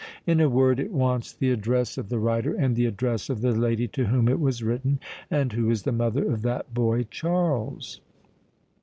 [0.25, 3.51] In a word, it wants the address of the writer and the address of the
[3.51, 8.01] lady to whom it was written, and who is the mother of that boy Charles."